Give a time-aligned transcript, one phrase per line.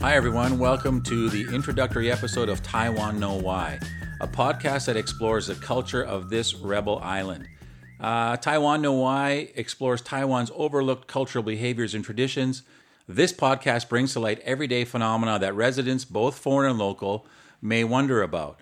[0.00, 0.58] Hi, everyone.
[0.58, 3.78] Welcome to the introductory episode of Taiwan Know Why,
[4.18, 7.46] a podcast that explores the culture of this rebel island.
[8.00, 12.62] Uh, Taiwan Know Why explores Taiwan's overlooked cultural behaviors and traditions.
[13.06, 17.26] This podcast brings to light everyday phenomena that residents, both foreign and local,
[17.60, 18.58] may wonder about.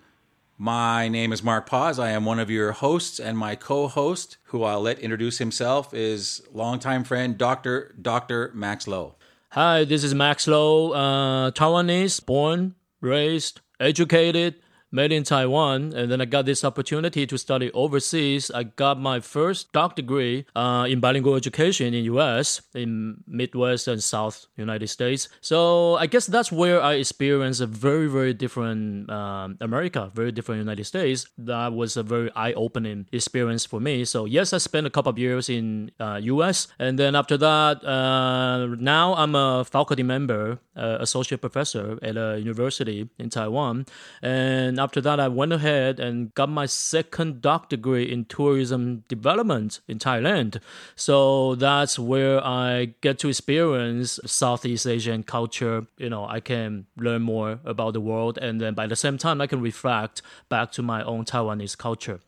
[0.59, 2.01] My name is Mark Paz.
[2.01, 6.43] I am one of your hosts, and my co-host, who I'll let introduce himself, is
[6.53, 7.95] longtime friend Dr.
[8.03, 8.51] Dr.
[8.57, 9.15] Max Lowe.
[9.53, 14.57] Hi, this is Max Lowe, uh, Taiwanese, born, raised, educated,
[14.91, 18.51] made in Taiwan, and then I got this opportunity to study overseas.
[18.51, 22.63] I got my first doc degree uh, in bilingual education in U.S.
[22.75, 25.29] in Midwest and South United States.
[25.41, 30.61] So I guess that's where I experienced a very very different um, America, very different
[30.61, 31.27] United States.
[31.37, 34.05] That was a very eye-opening experience for me.
[34.05, 36.69] So yes, I spent a couple of years in uh, U.S.
[36.79, 42.39] and then after that, uh, now I'm a faculty member, uh, associate professor at a
[42.39, 43.87] university in Taiwan,
[44.23, 49.81] and after that, I went ahead and got my second doc degree in tourism development
[49.89, 50.61] in Thailand.
[50.97, 55.87] So that's where I get to experience Southeast Asian culture.
[55.97, 59.41] You know, I can learn more about the world, and then by the same time,
[59.41, 62.21] I can reflect back to my own Taiwanese culture.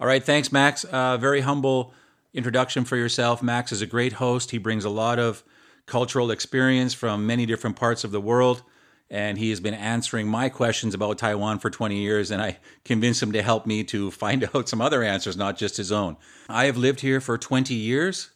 [0.00, 0.84] All right, thanks, Max.
[0.84, 1.94] Uh, very humble
[2.32, 3.42] introduction for yourself.
[3.42, 4.50] Max is a great host.
[4.50, 5.44] He brings a lot of
[5.86, 8.62] cultural experience from many different parts of the world
[9.10, 13.22] and he has been answering my questions about Taiwan for 20 years, and I convinced
[13.22, 16.16] him to help me to find out some other answers, not just his own.
[16.48, 18.30] I have lived here for 20 years.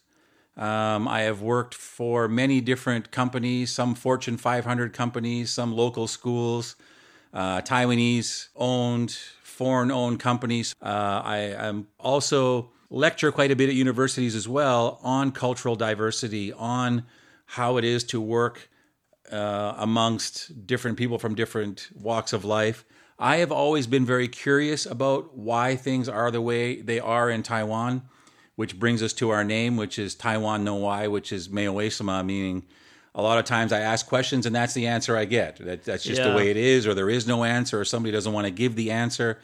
[0.57, 6.75] Um, I have worked for many different companies, some Fortune 500 companies, some local schools,
[7.33, 10.75] uh, Taiwanese owned, foreign owned companies.
[10.81, 16.51] Uh, I am also lecture quite a bit at universities as well on cultural diversity,
[16.51, 17.05] on
[17.45, 18.69] how it is to work
[19.31, 22.85] uh, amongst different people from different walks of life.
[23.17, 27.43] I have always been very curious about why things are the way they are in
[27.43, 28.03] Taiwan,
[28.55, 32.65] which brings us to our name, which is Taiwan No Why, which is Meoesama, meaning
[33.13, 35.57] a lot of times I ask questions and that's the answer I get.
[35.57, 36.29] That, that's just yeah.
[36.29, 38.75] the way it is, or there is no answer, or somebody doesn't want to give
[38.75, 39.39] the answer.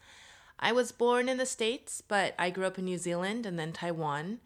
[0.59, 3.73] I was born in the States, but I grew up in New Zealand and then
[3.73, 4.41] Taiwan.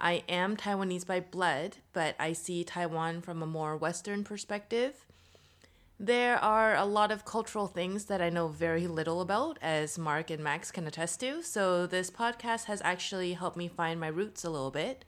[0.00, 5.04] I am Taiwanese by blood, but I see Taiwan from a more Western perspective.
[6.00, 10.30] There are a lot of cultural things that I know very little about, as Mark
[10.30, 14.44] and Max can attest to, so this podcast has actually helped me find my roots
[14.44, 15.04] a little bit.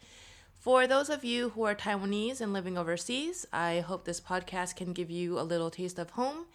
[0.58, 4.92] For those of you who are Taiwanese and living overseas, I hope this podcast can
[4.92, 6.46] give you a little taste of home.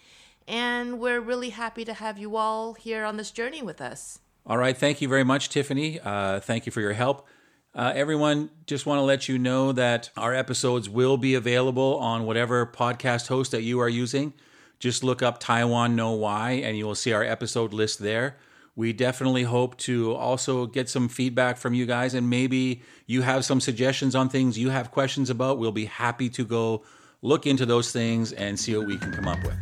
[0.45, 4.19] And we're really happy to have you all here on this journey with us.
[4.45, 4.77] All right.
[4.77, 6.01] Thank you very much, Tiffany.
[6.01, 7.25] Uh, thank you for your help.
[7.73, 12.25] Uh, everyone, just want to let you know that our episodes will be available on
[12.25, 14.33] whatever podcast host that you are using.
[14.79, 18.35] Just look up Taiwan Know Why, and you will see our episode list there
[18.75, 23.45] we definitely hope to also get some feedback from you guys and maybe you have
[23.45, 26.83] some suggestions on things you have questions about we'll be happy to go
[27.21, 29.57] look into those things and see what we can come up with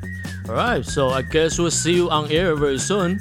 [0.50, 3.20] all right so i guess we'll see you on air very soon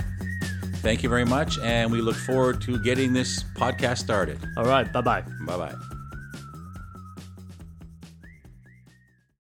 [0.80, 1.58] Thank you very much.
[1.58, 4.38] And we look forward to getting this podcast started.
[4.56, 4.90] All right.
[4.90, 5.22] Bye bye.
[5.46, 5.74] Bye bye.